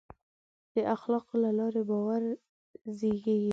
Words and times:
د 0.73 0.75
اخلاقو 0.95 1.35
له 1.43 1.49
لارې 1.57 1.81
باور 1.89 2.23
زېږي. 2.97 3.37